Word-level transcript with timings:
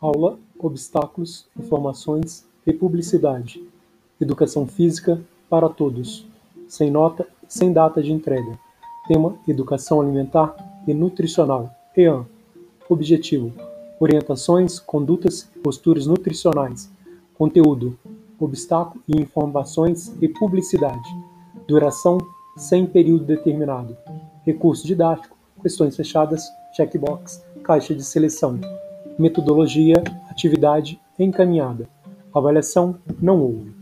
Aula, 0.00 0.38
obstáculos, 0.58 1.46
informações 1.58 2.46
e 2.66 2.72
publicidade. 2.72 3.62
Educação 4.20 4.66
física 4.66 5.20
para 5.48 5.68
todos. 5.68 6.26
Sem 6.68 6.90
nota 6.90 7.26
sem 7.48 7.72
data 7.72 8.02
de 8.02 8.12
entrega. 8.12 8.58
Tema: 9.06 9.36
Educação 9.46 10.00
alimentar 10.00 10.54
e 10.86 10.92
nutricional. 10.92 11.70
EAN. 11.96 12.26
Objetivo: 12.88 13.52
Orientações, 13.98 14.78
condutas 14.78 15.48
e 15.56 15.58
posturas 15.60 16.06
nutricionais. 16.06 16.90
Conteúdo: 17.34 17.98
Obstáculo 18.38 19.02
e 19.08 19.20
informações 19.20 20.14
e 20.20 20.28
publicidade. 20.28 21.08
Duração: 21.66 22.18
sem 22.56 22.86
período 22.86 23.24
determinado. 23.24 23.96
Recurso 24.44 24.86
didático: 24.86 25.36
questões 25.62 25.96
fechadas, 25.96 26.44
checkbox, 26.76 27.42
caixa 27.62 27.94
de 27.94 28.04
seleção. 28.04 28.60
Metodologia, 29.18 29.94
atividade 30.30 31.00
encaminhada. 31.18 31.88
Avaliação 32.34 33.00
não 33.18 33.40
houve. 33.40 33.74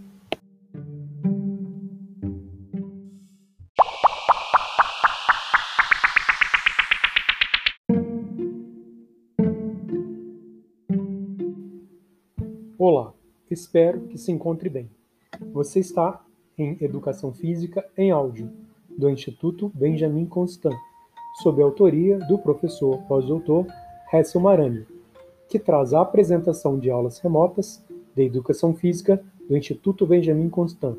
Olá, 12.78 13.12
espero 13.50 14.02
que 14.02 14.16
se 14.16 14.30
encontre 14.30 14.68
bem. 14.68 14.88
Você 15.52 15.80
está 15.80 16.24
em 16.56 16.78
Educação 16.80 17.32
Física 17.32 17.84
em 17.98 18.12
Áudio, 18.12 18.52
do 18.96 19.10
Instituto 19.10 19.68
Benjamin 19.74 20.26
Constant, 20.26 20.76
sob 21.42 21.60
a 21.60 21.64
autoria 21.64 22.18
do 22.20 22.38
professor 22.38 22.98
pós-doutor 23.08 23.66
Hessel 24.12 24.40
Marani 24.40 24.93
que 25.48 25.58
traz 25.58 25.92
a 25.92 26.00
apresentação 26.00 26.78
de 26.78 26.90
aulas 26.90 27.18
remotas 27.18 27.84
de 28.14 28.22
Educação 28.22 28.74
Física 28.74 29.22
do 29.48 29.56
Instituto 29.56 30.06
Benjamin 30.06 30.48
Constant, 30.48 30.96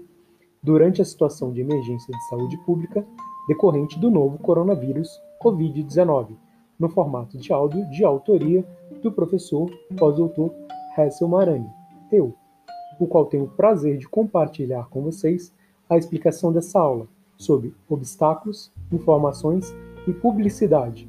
durante 0.61 1.01
a 1.01 1.05
situação 1.05 1.51
de 1.51 1.61
emergência 1.61 2.11
de 2.11 2.27
saúde 2.27 2.57
pública 2.65 3.05
decorrente 3.47 3.99
do 3.99 4.09
novo 4.09 4.37
coronavírus 4.39 5.09
Covid-19, 5.41 6.35
no 6.79 6.89
formato 6.89 7.37
de 7.37 7.53
áudio 7.53 7.87
de 7.89 8.03
autoria 8.03 8.65
do 9.01 9.11
professor 9.11 9.69
pós-doutor 9.97 10.51
Hessel 10.97 11.27
Marani, 11.27 11.69
eu, 12.11 12.33
o 12.99 13.07
qual 13.07 13.25
tenho 13.25 13.43
o 13.43 13.49
prazer 13.49 13.97
de 13.97 14.07
compartilhar 14.07 14.87
com 14.89 15.01
vocês 15.01 15.53
a 15.89 15.97
explicação 15.97 16.51
dessa 16.51 16.79
aula 16.79 17.07
sobre 17.37 17.73
obstáculos, 17.87 18.71
informações 18.91 19.73
e 20.07 20.13
publicidade. 20.13 21.07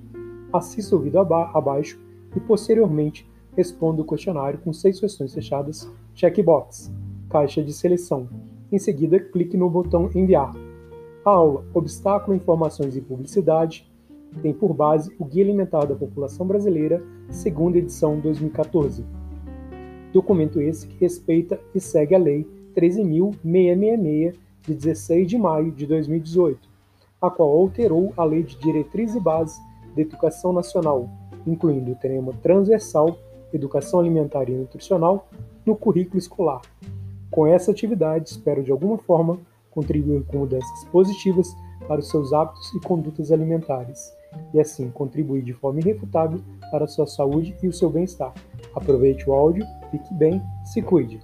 Assista 0.52 0.96
o 0.96 0.98
vídeo 0.98 1.20
abaixo 1.20 2.00
e 2.36 2.40
posteriormente 2.40 3.28
responda 3.56 4.02
o 4.02 4.04
questionário 4.04 4.58
com 4.58 4.72
seis 4.72 5.00
questões 5.00 5.32
fechadas, 5.32 5.90
checkbox, 6.14 6.92
caixa 7.30 7.62
de 7.62 7.72
seleção. 7.72 8.28
Em 8.70 8.78
seguida, 8.78 9.18
clique 9.18 9.56
no 9.56 9.70
botão 9.70 10.10
Enviar. 10.14 10.54
A 11.24 11.30
aula 11.30 11.64
Obstáculo, 11.72 12.36
Informações 12.36 12.96
e 12.96 13.00
Publicidade 13.00 13.90
tem 14.42 14.52
por 14.52 14.74
base 14.74 15.14
o 15.18 15.24
Guia 15.24 15.44
Alimentar 15.44 15.86
da 15.86 15.94
População 15.94 16.46
Brasileira, 16.46 17.02
segunda 17.30 17.78
edição 17.78 18.20
2014. 18.20 19.04
Documento 20.12 20.60
esse 20.60 20.86
que 20.86 20.98
respeita 21.00 21.58
e 21.74 21.80
segue 21.80 22.14
a 22.14 22.18
Lei 22.18 22.46
13.666, 22.76 24.34
de 24.62 24.74
16 24.74 25.28
de 25.28 25.38
maio 25.38 25.70
de 25.72 25.86
2018, 25.86 26.68
a 27.22 27.30
qual 27.30 27.50
alterou 27.50 28.12
a 28.16 28.24
Lei 28.24 28.42
de 28.42 28.58
Diretriz 28.58 29.14
e 29.14 29.20
Base 29.20 29.58
da 29.94 30.02
Educação 30.02 30.52
Nacional, 30.52 31.08
incluindo 31.46 31.92
o 31.92 31.96
tema 31.96 32.32
transversal 32.42 33.18
Educação 33.52 34.00
Alimentar 34.00 34.48
e 34.48 34.52
Nutricional 34.52 35.28
no 35.64 35.76
currículo 35.76 36.18
escolar. 36.18 36.60
Com 37.30 37.46
essa 37.46 37.70
atividade, 37.70 38.30
espero 38.30 38.62
de 38.62 38.70
alguma 38.70 38.98
forma 38.98 39.38
contribuir 39.70 40.24
com 40.24 40.38
mudanças 40.38 40.84
positivas 40.86 41.54
para 41.86 42.00
os 42.00 42.08
seus 42.08 42.32
hábitos 42.32 42.72
e 42.74 42.80
condutas 42.80 43.30
alimentares, 43.30 44.12
e 44.52 44.60
assim 44.60 44.90
contribuir 44.90 45.42
de 45.42 45.52
forma 45.52 45.80
irrefutável 45.80 46.40
para 46.70 46.84
a 46.84 46.88
sua 46.88 47.06
saúde 47.06 47.54
e 47.62 47.68
o 47.68 47.72
seu 47.72 47.90
bem-estar. 47.90 48.32
Aproveite 48.74 49.28
o 49.28 49.32
áudio, 49.32 49.64
fique 49.90 50.12
bem, 50.14 50.42
se 50.64 50.82
cuide. 50.82 51.20